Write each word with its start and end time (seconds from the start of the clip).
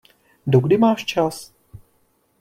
Dokdy 0.47 0.77
máš 0.77 1.05
čas? 1.05 1.53